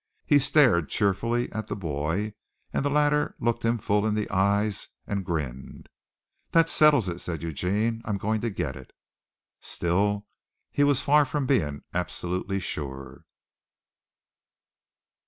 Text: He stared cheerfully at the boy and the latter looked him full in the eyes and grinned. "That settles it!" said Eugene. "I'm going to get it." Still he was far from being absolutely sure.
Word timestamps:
He 0.25 0.39
stared 0.39 0.89
cheerfully 0.89 1.51
at 1.51 1.67
the 1.67 1.75
boy 1.75 2.33
and 2.73 2.83
the 2.83 2.89
latter 2.89 3.35
looked 3.39 3.61
him 3.63 3.77
full 3.77 4.03
in 4.03 4.15
the 4.15 4.27
eyes 4.31 4.87
and 5.05 5.23
grinned. 5.23 5.89
"That 6.53 6.69
settles 6.69 7.07
it!" 7.07 7.19
said 7.19 7.43
Eugene. 7.43 8.01
"I'm 8.03 8.17
going 8.17 8.41
to 8.41 8.49
get 8.49 8.75
it." 8.75 8.93
Still 9.59 10.25
he 10.71 10.83
was 10.83 11.01
far 11.03 11.23
from 11.23 11.45
being 11.45 11.83
absolutely 11.93 12.59
sure. 12.59 13.25